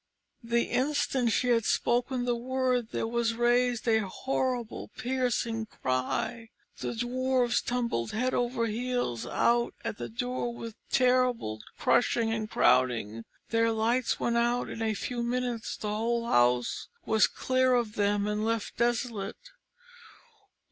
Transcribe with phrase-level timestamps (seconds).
[0.43, 6.49] The instant she had spoken the word there was raised a horrible, piercing cry.
[6.79, 13.25] The Dwarfs tumbled head over heels out at the door with terrible crushing and crowding,
[13.51, 17.93] their lights went out, and in a few minutes the whole house was clear of
[17.93, 19.51] them and left desolate.